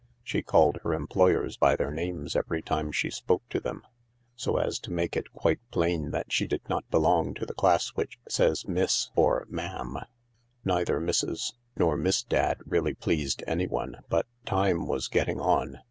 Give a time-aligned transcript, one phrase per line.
[0.23, 3.83] She called her employers by their names every time she spoke to them,
[4.35, 7.89] so as to make it quite plain that she did not belong to the class
[7.89, 9.97] which says" Miss" or Ma'am."
[10.65, 11.53] Neither Mrs.
[11.77, 15.77] nor Miss Dadd reaUy pleased anyone, but time was getting on.